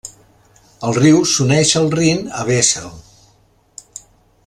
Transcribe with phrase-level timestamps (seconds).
[0.87, 2.89] El riu s'uneix al Rin a Wesel.